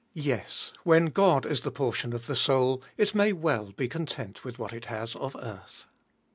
[0.15, 4.57] Yes, when God is the portion of the soul, it may well be content with
[4.57, 5.85] what it has of earth.